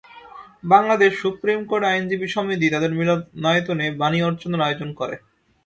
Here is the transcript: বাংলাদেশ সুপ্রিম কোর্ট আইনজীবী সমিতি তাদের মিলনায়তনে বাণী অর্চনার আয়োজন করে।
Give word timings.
বাংলাদেশ 0.63 1.11
সুপ্রিম 1.21 1.59
কোর্ট 1.65 1.83
আইনজীবী 1.87 2.27
সমিতি 2.27 2.67
তাদের 2.69 2.91
মিলনায়তনে 2.99 3.85
বাণী 4.01 4.19
অর্চনার 4.21 4.65
আয়োজন 4.67 4.89
করে। 4.99 5.15